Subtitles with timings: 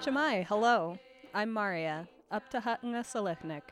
[0.00, 0.98] Shemai, hello.
[1.34, 3.62] I'm Maria, up to Hatanga Selechnik.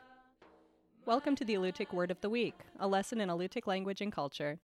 [1.07, 4.59] Welcome to the Alutiiq Word of the Week, a lesson in Alutiiq language and culture.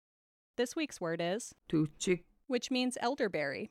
[0.57, 3.69] This week's word is, Tuchik which means elderberry.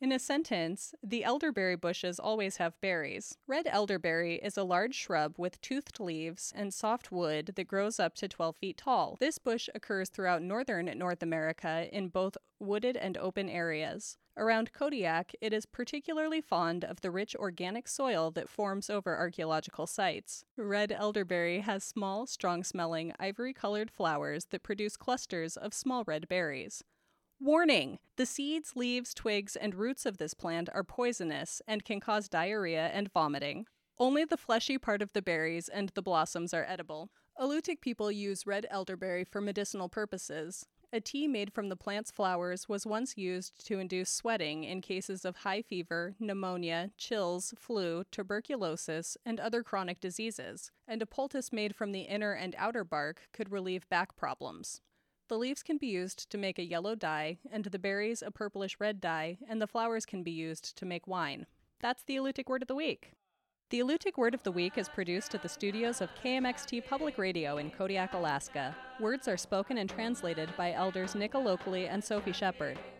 [0.00, 3.36] In a sentence, the elderberry bushes always have berries.
[3.48, 8.14] Red elderberry is a large shrub with toothed leaves and soft wood that grows up
[8.14, 9.16] to 12 feet tall.
[9.18, 14.16] This bush occurs throughout northern North America in both wooded and open areas.
[14.36, 19.88] Around Kodiak, it is particularly fond of the rich organic soil that forms over archaeological
[19.88, 20.44] sites.
[20.56, 26.28] Red elderberry has small, strong smelling, ivory colored flowers that produce clusters of small red
[26.28, 26.84] berries.
[27.40, 28.00] Warning!
[28.16, 32.88] The seeds, leaves, twigs, and roots of this plant are poisonous and can cause diarrhea
[32.88, 33.66] and vomiting.
[33.96, 37.10] Only the fleshy part of the berries and the blossoms are edible.
[37.40, 40.66] Alutiiq people use red elderberry for medicinal purposes.
[40.92, 45.24] A tea made from the plant's flowers was once used to induce sweating in cases
[45.24, 51.76] of high fever, pneumonia, chills, flu, tuberculosis, and other chronic diseases, and a poultice made
[51.76, 54.80] from the inner and outer bark could relieve back problems.
[55.28, 58.76] The leaves can be used to make a yellow dye, and the berries a purplish
[58.80, 61.44] red dye, and the flowers can be used to make wine.
[61.80, 63.12] That's the Alutiiq Word of the Week.
[63.68, 67.58] The Alutiiq Word of the Week is produced at the studios of KMXT Public Radio
[67.58, 68.74] in Kodiak, Alaska.
[69.00, 72.78] Words are spoken and translated by elders Nick Alokli and Sophie Shepherd.